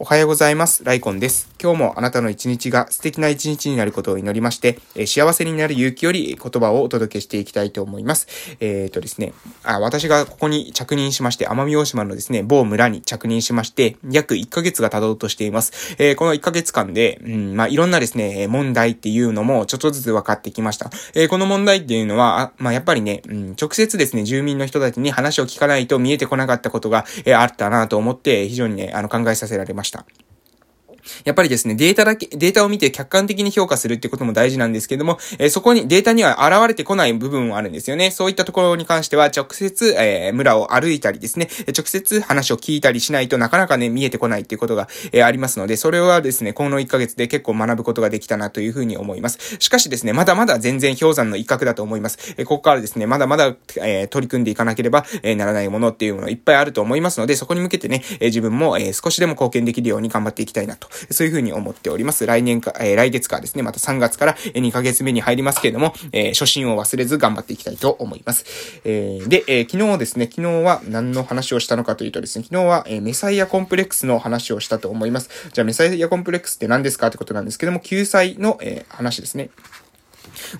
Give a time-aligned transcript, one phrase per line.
[0.00, 0.82] おはようございます。
[0.82, 1.54] ライコンです。
[1.62, 8.26] 今日もあなたの一日が素敵な一日になることを祈りまして、え幸せになる勇気より言葉をお届けしていきたいと思います。
[8.58, 9.32] えっ、ー、とですね
[9.62, 15.94] あ、私がここに着任しまして、奄美大島のですね、某村に着任しまして、約1ヶ月が経とうとしています。
[15.98, 20.90] えー、この1ヶ月間で、うん、まあ、いろんなですね、問題っていうのもちょっとずつ分かってきました。
[21.14, 29.83] えー、この問題っていうのは、あまあ、やっぱりね、うん、直接ですね、住民の人たちに話を聞かないと見えてこなかったことが、えあったなと思って、非常にね、あの、考えさせられました。
[29.84, 30.33] ました。
[31.24, 38.10] やっぱりですね、データだけ、データを見て客観的に評価するってことも大事なんですけども、えー、そこにデータには現れてこない部分もあるんですよね。
[38.10, 49.56] そういったところに関しては直接、えー、村を歩いたりですね、直接話を聞いたりしないとなかなかね、見えてこないっていうことが、えー、ありますので、それはですね、この1ヶ月で結構学ぶことができたなというふうに思います。
[49.58, 52.34] しかしですね、まだまだ全然氷山の一角だと思います。
[52.36, 62.26] え、ここからですね、まだまだ、え、取り組んでいかなければ、え、ならないものっていうものいっぱいあると思いますので、そこに向けてね、え、自分も、え、少しでも貢献できるように頑張っていきたいなと、そういうふうに思っております。
[62.26, 68.44] 来年か、えー、来月からですね、また3月から2ヶ月目に入りますけれども、えー、初心を忘れず頑張っていきたいと思います。
[68.84, 75.30] えー、で、えー、昨日ですね、昨日は何の話をしたのかというとですね、昨日は、えー、メサイアコンプレックスの話をしたと思います。
[75.52, 79.50] じゃあ、メサイアコンプレックスって何ですかってことなんですけども、救済の、えー、話ですね。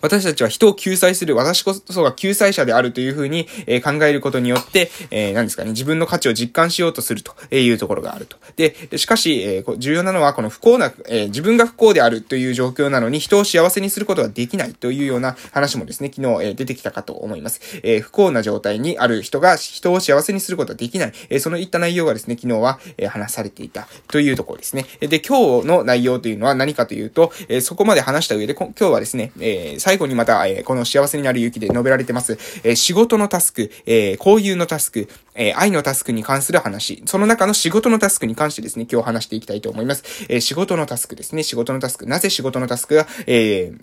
[0.00, 8.36] 私たちは人を救済する、私こそが救済者であるというふうに、え、考えることによって、えー、何ですかね、自分の価値を実感しようとするというところがあると。
[8.56, 17.60] で、しかし、え、重要なのはこの不幸な、え、自分が不幸であるという状況なのに人を幸せにすることができないというような話もですね、昨日、え、出てきたかと思います。
[17.82, 21.12] え、不幸な状態にある人が人を幸せにすることはできない。
[21.30, 24.86] え、そのいった内容がですね、昨日は、え、話されていたというところですね。
[25.00, 40.04] で、今日の内容というのは何かというと、え、そこまで話した上で、今日はですね、えー、最後にまた、えー、この幸せになる勇気で述べられてます、えー、仕事のタスク、えー、交友のタスク、え、愛のタスクに関する話、その中の仕事のタスクに関してですね、今日話していきたいと思います。
[40.28, 42.06] え、仕事のタスクですね、仕事のタスク。
[42.06, 43.80] なぜ仕事のタスクが、えー、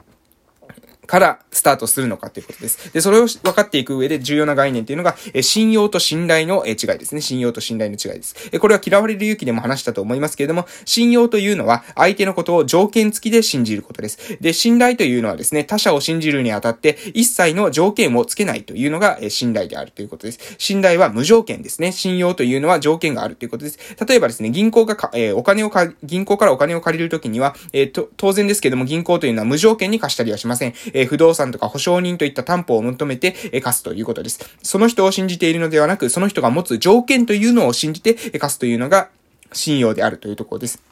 [1.07, 2.93] からスタートするのかということです。
[2.93, 7.21] で、それを分かっていく上で重要な概念っていうのが、え信用と信頼の違いですね。
[7.21, 8.35] 信用と信頼の違いです。
[8.51, 14.37] えこれは嫌われる勇気でも話したと思いますけれども、信用というのは相手のことを条件付きで信じることです。
[14.39, 20.55] で、信頼というのはですね、他者を信じるにあたって一切の条件をつけないというのが、え信頼であるということです。
[20.57, 21.91] 信頼は無条件ですね。
[21.91, 23.79] 信用というのは条件があるということです。
[24.07, 30.73] 例えばですね、銀行がか、えお金をか、銀行からお金を借りるときには、えと、当然ですけども銀行というのは無条件に貸したりはしません。
[30.93, 34.39] え不動産とか保証人といった担保を求めて、え貸すということです。
[34.61, 39.09] その人を信じているのではなく、その人が持つ条件というのを信じて、え貸すというのが
[39.53, 40.90] 信用であるというところです。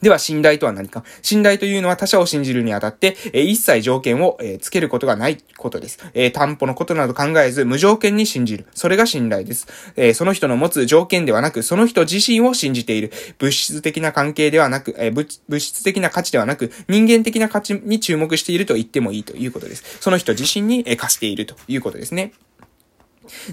[0.00, 1.04] では、信頼とは何か？
[1.22, 5.98] 信頼というのは他者を信じるにあたって、え一切条件を、えつけることがないことです。
[6.14, 8.66] え担保のことなど考えず、無条件に信じる。
[8.74, 9.66] それが信頼です。
[9.96, 13.12] えその人の持つ条件ではなく、その人自身を信じている。
[13.38, 15.28] 物質的な関係ではなく、え物
[15.58, 19.98] 質的な価値ではなく、人間的な価値に注目していると言ってもいいということです。
[20.00, 22.32] その人自身に、え貸しているということですね。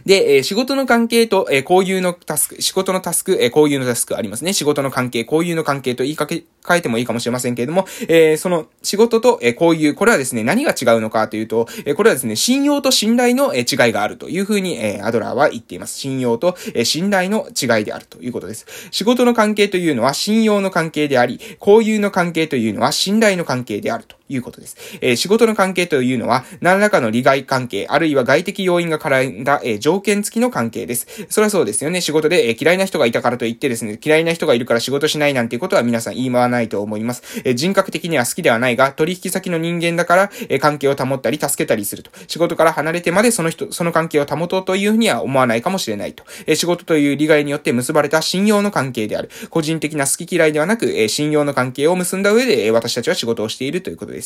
[0.05, 4.53] で、えー、仕事の関係と、えー、交友のタスク、仕事のタスク、えー、交友のタスクありますね。
[4.53, 15.97] 仕事の関係、交友の関係と言いかけ、変えてもいいかもしれませんけれども、えー、その仕事と、えー、交友、これはですね、何が違うのかというと、えー、これはですね、信用と信頼の、えー、違いがあるというふうに、えー、アドラーは言っています。
[15.97, 18.65] 信用と、えー、信頼の違いであるということです。
[18.91, 24.18] 仕事の関係というのは信用の関係であり、交友の関係というのは信頼の関係であると。
[24.29, 24.77] いうことです。
[25.01, 31.07] えー、仕事の関係というのは、何らかの利害関係、あるいは外的要因が絡んだ、えー、条件付きの関係です。
[31.29, 32.01] それはそうですよね。
[32.01, 37.41] 仕事で、えー、嫌いな人がいたからといってですね、嫌いな人がいるから仕事しないなんていうことは皆さん言い回らないと思います。
[37.43, 42.11] えー、人格的には好きではないが、取引先の人間だから、えー、関係を保ったり助けたりすると。
[42.27, 46.23] 仕事から離れてまでその人、その関係を保とうというふうには思わないかもしれないと。
[46.45, 49.29] えー、仕事という利害によって結ばれた信用の関係である。
[49.49, 54.18] 個人的な好き嫌いではなく、えー、信用の関係を結んだ上で、えー、私たちは仕事をしているということです。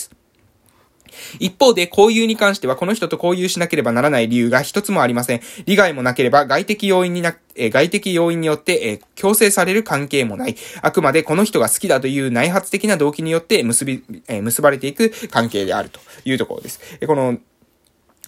[1.40, 5.42] 一方で、交友に関しては、この人と交友しなければならない理由が一つもありません。
[5.66, 10.56] 利害もなければ、外的要因にな、え外的要因によって、え強制される関係もない。
[10.81, 16.80] あくまでこの人が好きだという内発的な動機によって結び、え結ばれていく関係であるというところです。
[17.01, 17.38] えこの、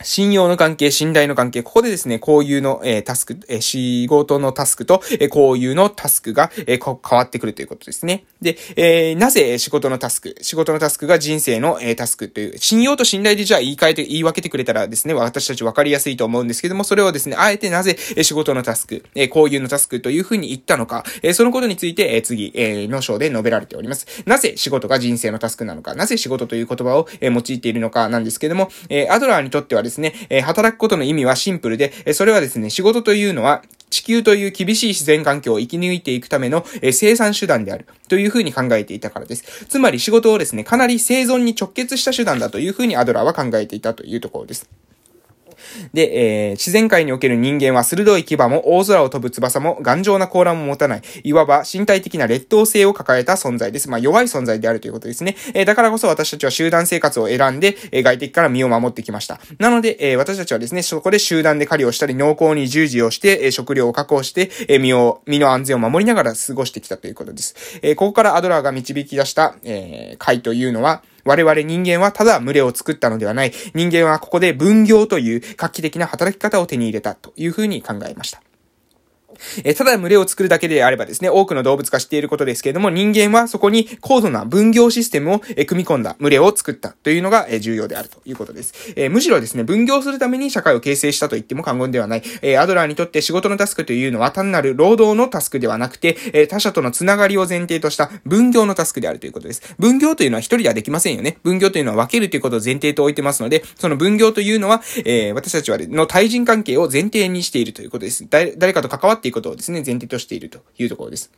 [0.04, 8.26] 信用の関係、信頼の関係、ここでですね、交友の、えー、タスク、えー、仕事のタスクと、えー、交友のタスクが、えー、変わってくるということですね。
[8.42, 24.06] で、えー、なぜ仕事のタスク、仕事のタスクが人生の、えー、タスクという、信用と信頼でじゃあ言い換えて、言い分けてくれたらですね、私たち分かりやすいと思うんですけども、それをですね、あえてなぜ、え、仕事のタスク、えー、交友のタスクというふうに言ったのか、えー、そのことについて、えー、次、えー、の章で述べられております。
[24.26, 39.66] なぜ仕事が人生のタスクなのか、なぜ仕事という言葉を、えー、用いているのかなんですけども、えー、アドラーにとってはですね、えー、働くことの意味はシンプルで、えそれはですね、仕事というのは、地球という厳しい自然環境を生き抜いていくための、え生産手段であるというふうに考えていたからです。
[39.68, 44.70] つまり仕事をですね、かなり生存に直結した手段だというふうにアドラーは考えていたというところです。
[45.94, 53.90] で、えー、自然界における人間は鋭い牙も大空を飛ぶ翼も頑丈な甲羅も持たない、いわば身体的な劣等性を抱えた存在です。
[53.90, 55.36] まあ、弱い存在であるということですね。
[55.54, 59.40] えー、だからこそ私たちは集団生活を選んで、えー、外敵から身を守ってきました。
[59.60, 67.56] なので、えー、私たちはですね、そこで集団で狩りをしたり、農耕に従事をして、えー、食料を確保して、えー、身を、身の安全を守りながら過ごしてきたということです。
[67.82, 73.52] えー、ここからアドラーが導き出した、えー、会というのは、我々人間はただ群れを作ったのではない。
[73.74, 78.45] 人間はここで分業という画期的な働き方を手に入れたというふうに考えました。
[79.64, 88.74] えただ群れを作るだけであればですね、多くの動物が知っていることですけれども、人間はそこに高度な分業システムを、え組み込んだ群れを作ったというのが、え重要であるということです。
[88.96, 92.24] えむしろですね、分業するために社会を形成したと言っても過言ではない。
[92.42, 99.76] えアドラーにとって仕事のタスクというのは単なる労働のタスクではなくて、え他者とのつながりを前提とした分業のタスクであるということです。
[99.80, 101.38] 分業というのは一人ではできませんよね。
[101.44, 108.26] 分業というのは分けるということを前提と置いてますので、その分業というのは、え私たちはの対人関係を前提にしているということです。
[108.30, 111.32] 誰かと関わっていうことをですね、前提としているというところです。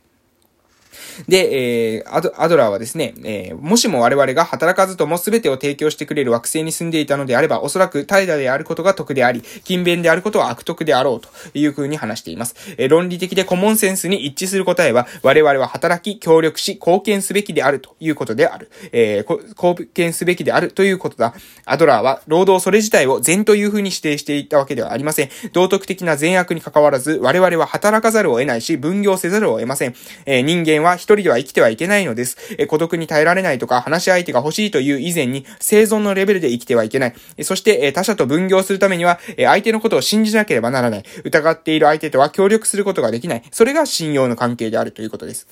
[1.26, 12.54] で、えー、アドラーはですね、えー、もしも我々が働かずとも全てを提供してくれる惑星に住んでいたのであれば、おそらく怠惰であることが得であり、勤勉であることは悪徳であろうという風に話しています。
[12.76, 18.70] えー、論理的でコモンセンスに一致する答えは、我々は働き、協力し、貢献すべきであるということである。
[18.92, 21.34] えー、貢献すべきであるということだ。
[21.64, 25.30] アドラーは、労働それ自体を善という風に指定していたわけではありません。
[25.52, 29.94] 道徳的な善悪に関わらず、我々は働かざるを得ないし、分業せざるを得ません。
[30.26, 32.36] えー、人間は一人では生きてはいけないのです。
[32.58, 37.14] え孤独に耐えられないとか、話し相手が欲しいという以前に、生存のレベルで生きてはいけない。
[37.36, 41.04] えそして、え他者と分業するためには、え相手のことを信じなければならない。
[41.24, 43.42] 疑っている相手とは協力することができない。
[43.50, 45.46] それが信用の関係であるということです。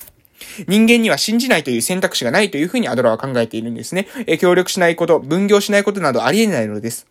[0.67, 4.07] 人間には信じないという選択肢がないというふうにアドラーは考えているんですね。
[4.27, 7.07] え協力しないこと、分業しないことなどありえないのです。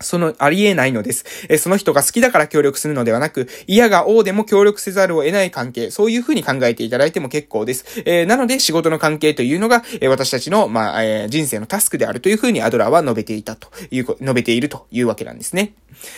[0.00, 1.24] その、ありえないのです。
[1.48, 7.84] えその人が好きだから協力するのではなく、嫌が王でも協力せざるを得ない関係、そういうふうに考えていただいても結構です。
[8.04, 15.72] えー、なので、仕事の関係というのが、え、私たちの、まあ、えー、人生のタスクであるというふうにアドラーは述べていたという、述べているというわけなんですね。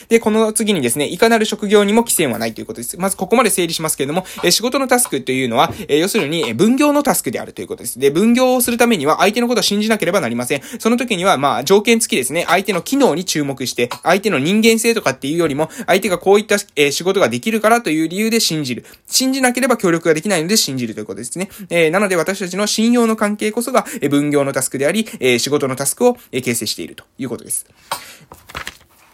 [0.08, 2.98] で、この次にですね、いかなる職業にも規制はないということです。
[2.98, 7.98] まずここまで整理しますけれども、え仕事のタスクというのは、え要するに、分業のタスクであるということです。
[7.98, 10.62] で、分業をするためには相手のことを信じなければなりません。
[10.78, 18.84] その時には、まあ、条件付きですね、相手の機能に注目して、して相手の人間性とかっていうよりも、相手がこういった、え仕事ができるからという理由で信じる。
[19.06, 21.48] 信じなければ協力ができないので信じるということですね。
[21.70, 27.66] えー、なので私たちの信用の関係こそが、え分業のタスクであり、え仕事のタスクを、え形成しているということです。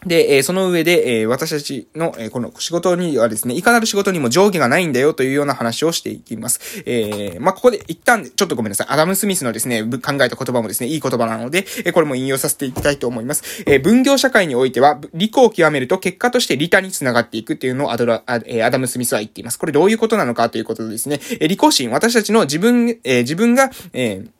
[0.06, 6.82] で、えその上で、え私たちの、えこの仕事にはですね、いかなる仕事にも上下がないんだよというような話をしていきます。
[6.86, 8.86] えー、まあ、ここで一旦、ちょっとごめんなさい。
[8.88, 13.64] アダム・スミスのですね、考えた言葉もですね、いい言葉なので、えこれも引用させていきたいと思います。
[13.66, 19.58] え分業社会においては、利己を極めると結果として利他につながっていくっていうのをアドラ、あえアダム・スミスは言っています。
[19.58, 24.35] これどういうことなのかということですね、え利己心、私たちの自分、え自分が、えー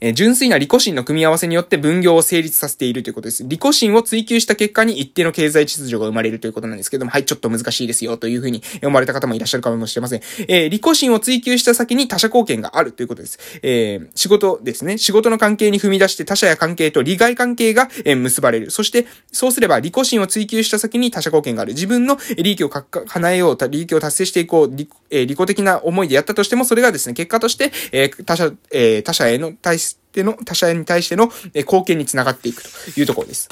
[0.00, 3.44] えー、純粋な利己心の組み合わせによって分業を成立させているということです。
[3.46, 10.20] 利己心を追求した結果に一定の経済秩序が生まれるということなんですけども、はい、ちょっと難しいですよというふうに思われた方もいらっしゃるかもしれません。
[10.48, 13.38] えー、利己心を追求した先に他者貢献があるということです。
[13.62, 14.98] えー、仕事ですね。
[14.98, 18.70] 仕事の関係に踏み出して他者や関係と利害関係が、え、結ばれる。
[18.70, 21.74] そして、そうすれば利己心を追求した先に他者貢献がある。
[21.74, 33.48] 自分の利益を叶えよう、利益を達成していこう、利,、え、利己的な思いでやったとしても、それがですね、結果として、え、他者、え、他者への対して、の、他者に対しての貢献につながっていくというところです。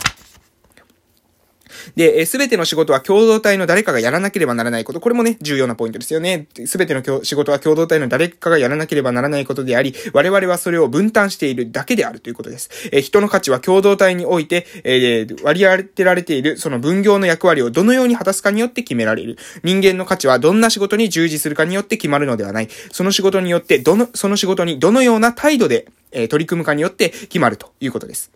[1.96, 5.00] で、すべての仕事は共同体の誰かがやらなければならないこと。
[5.00, 6.46] これもね、重要なポイントですよね。
[6.66, 12.70] すべての仕事は共同体の誰かがやらなければならないことであり、我々はそれを分担しているだけであるということです。
[12.92, 19.38] え人の価値は共同体において、えー、割り当てられているその分業の役割をどのように果たすかによって決められる。
[19.62, 22.68] 人間の価値はどんな仕事に従事するかによって決まるのではない。
[22.92, 28.30] その仕事によって、どの、その仕事にどのような態度で、え取り組むかによって決まるということです。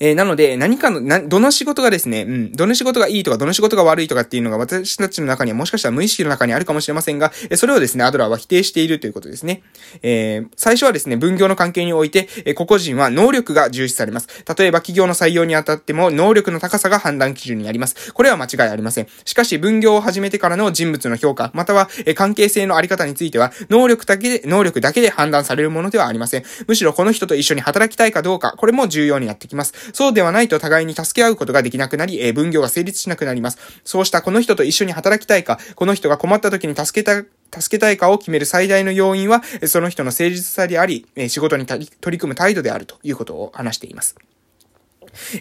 [0.00, 9.62] えー、なので、何かの、な、どの仕事がですね、うん、どの仕事がいいとか、どの仕事が悪いとかっていうのが私たちの中にはもしかしたら無意識の中にあるかもしれませんが、えそれをですね、アドラーは否定しているということですね。
[10.02, 14.28] えー、最初はですね、分業の関係において、え個々人は能力が重視されます。
[14.58, 18.12] 例えば企業の採用にあたっても、能力の高さが判断基準になります。
[18.12, 19.08] これは間違いありません。
[19.24, 26.44] しかし、分業を始めてからの人物の評価、または、え関係性のあり方については、能力だけで、能力だけで判断されるものではありません。
[26.66, 29.65] むしろこの人と一緒に働きたいかどうか、これも重要になってきます。
[29.72, 29.92] ます。
[29.92, 33.58] そうではないと互いに助け合うことができなくなり、えー、分業が成立しなくなります。
[33.84, 44.16] そうしたこの人と一緒に働きたいか、この人が困った時に助けた、助けたいかを決める最大の要因は、その人の誠実さであり、仕事に取り組む態度であるということを話しています。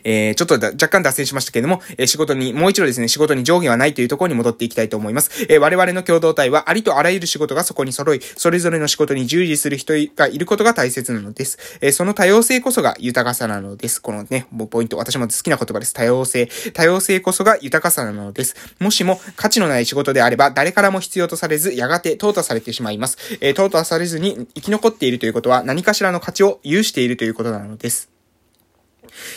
[0.04, 5.46] えー、ちょっと若干脱線しましたけれども、えー、仕事に、もう一度ですね、仕事に上下はないというところに戻っていきたいと思います。
[5.50, 11.58] えー、我々の共同体は、ありとあらゆる仕事がそこに揃い、それぞれの仕事に従事する人がいることが大切なのです。
[11.82, 14.02] えー、その多様性こそが豊かさなのです。
[14.02, 15.94] このね、もうポイント、私も好きな言葉です。
[15.94, 16.50] 多様性。
[16.74, 18.56] 多様性こそが豊かさなのです。
[18.80, 23.18] もしも価値のない仕事であれば、誰からも必要とされず、やがて淘汰されてしまいます。
[23.42, 28.15] えー、淘汰されずに生き残っているということは、何かしらの価値を有しているということなのです。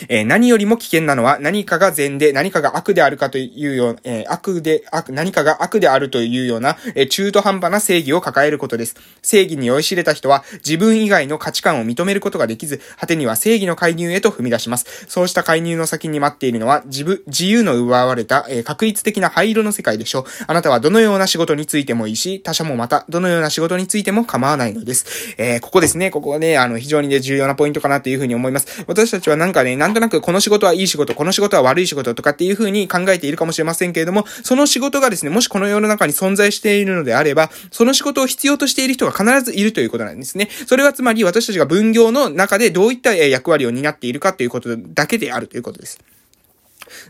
[0.07, 8.95] えー、何よりも危険なのは何かが善で何かが悪であるかというような、えー、悪で、悪、何かが悪であるというような、えー、中途半端な正義を抱えることです。
[9.21, 15.05] 正義に酔いしれた人は自分以外の価値観を認めることができず、果てには正義の介入へと踏み出します。
[15.07, 20.23] そうした介入の先に待っているのは自分、自由の奪われた、えー、確率的な灰色の世界でしょう。
[20.47, 25.35] あなたはどのような仕事についてもいいし、他者もまたどのような仕事についても構わないのです。
[25.37, 28.83] えー、ここですね、ここはね、あの、非常にね、重要なポイントかなというふうに思います。
[28.87, 40.49] 私たちはなんかね、なんとなくこの仕事はいい仕事、この仕事は悪い仕事とかっていう風に考えているかもしれませんけれども、その仕事がですね、もしこの世の中に存在しているのであれば、その仕事を必要としている人が必ずいるということなんですね。
[40.67, 45.99] それはつまり私たちが分業の中でどういった役割を担っているかということだけであるということです。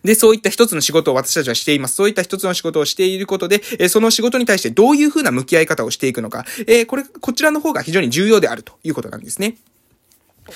[0.03, 1.95] で、そういった一つの仕事を私たちはしています。
[1.95, 9.55] そういった一つの仕事をしていることで、えその仕事に対してどういう風な向き合い方をしていくのか、えこれ、こちらの方が非常に重要であるということなんですね。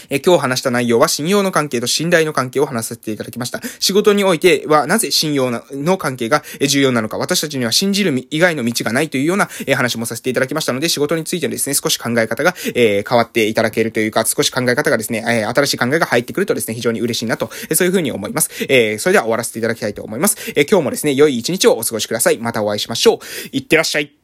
[0.10, 3.62] え今日話した内容は信用の関係と信頼の関係を話させていただきました。
[3.80, 18.50] 仕事においてはなぜ信用の関係が重要なのか、私たちには信じる以外の道がないというような話もさせていただきましたので、仕事についてですね、少し考え方が、え変わっていただけるというか、少し考え方がですね、え新しい考えが入ってくるとですね、非常に嬉しいなと、えそういうふうに思います。
[18.70, 20.38] えそれでは終わらせていただきたいと思います。
[20.56, 22.38] え今日もですね、良い一日をお過ごしください。
[22.38, 23.18] またお会いしましょう。
[23.52, 24.23] いってらっしゃい。